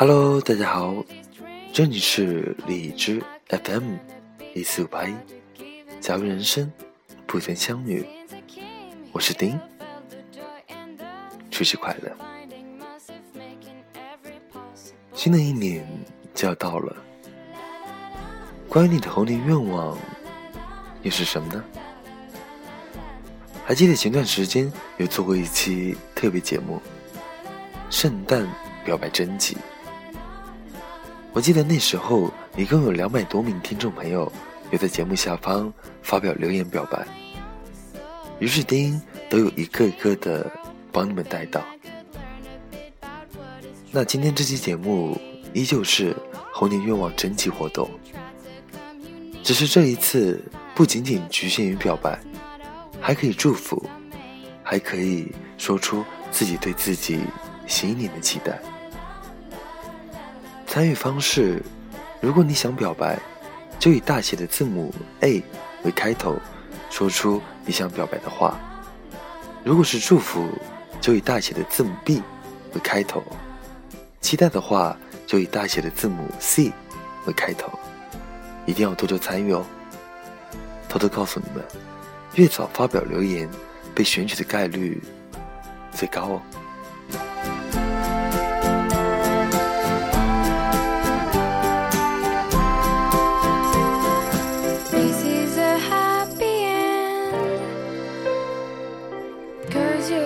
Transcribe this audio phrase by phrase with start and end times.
[0.00, 1.04] Hello，大家好，
[1.74, 3.96] 这里是荔枝 FM
[4.54, 5.14] 一四五八一，
[6.00, 6.72] 假如人生
[7.26, 8.06] 不曾相遇，
[9.12, 9.60] 我是丁，
[11.50, 12.16] 除夕快乐！
[15.12, 15.86] 新的一年
[16.34, 16.96] 就要到了，
[18.70, 19.98] 关于你的猴年愿望
[21.02, 21.62] 又是什么呢？
[23.66, 26.80] 还记得前段时间有做过一期特别节目
[27.94, 28.48] 《圣诞
[28.82, 29.54] 表白征集》。
[31.32, 34.30] 我记得那时候一共有两百多名听众朋友
[34.72, 35.72] 有在节目下方
[36.02, 37.06] 发表留言表白，
[38.40, 40.50] 于是丁都有一个一个的
[40.90, 41.62] 帮你们带到。
[43.92, 45.16] 那今天这期节目
[45.54, 46.14] 依旧是
[46.52, 47.88] 猴年愿望征集活动，
[49.42, 50.42] 只是这一次
[50.74, 52.18] 不仅仅局限于表白，
[53.00, 53.88] 还可以祝福，
[54.64, 57.20] 还可以说出自己对自己
[57.68, 58.60] 新一年的期待。
[60.70, 61.60] 参与方式：
[62.20, 63.18] 如果你想表白，
[63.76, 65.42] 就以大写的字母 A
[65.82, 66.36] 为开头，
[66.88, 68.54] 说出你想表白的话；
[69.64, 70.48] 如果是祝福，
[71.00, 72.22] 就以大写的字母 B
[72.72, 73.20] 为开头；
[74.20, 76.70] 期待的话，就以大写的字母 C
[77.26, 77.76] 为开头。
[78.64, 79.66] 一定要多多参与哦！
[80.88, 81.64] 偷偷告诉你们，
[82.36, 83.50] 越早发表留言，
[83.92, 85.02] 被选取的概率
[85.92, 86.42] 最高哦。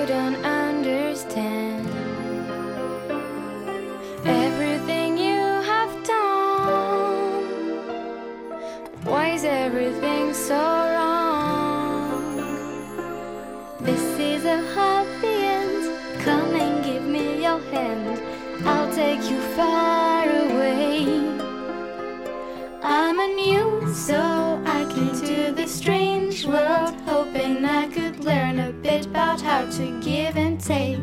[0.05, 1.89] You don't understand
[4.27, 7.45] everything you have done.
[9.05, 10.61] Why is everything so
[10.95, 12.21] wrong?
[13.81, 15.85] This is a happy end.
[16.21, 18.21] Come and give me your hand.
[18.67, 21.07] I'll take you far away.
[22.83, 24.44] I'm a new, so
[29.15, 30.99] about how to give and take.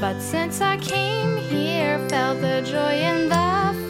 [0.00, 3.87] But since I came here, felt the joy and the